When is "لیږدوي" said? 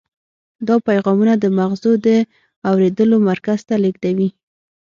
3.83-4.29